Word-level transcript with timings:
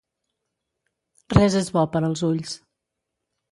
Res 1.37 1.59
és 1.61 1.71
bo 1.77 1.85
per 1.93 2.03
als 2.09 2.27
ulls. 2.31 2.57